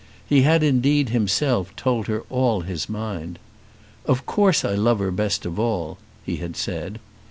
[0.27, 3.37] He had indeed himself told her all his mind.
[4.07, 6.99] "Of course I love her best of all," he had said.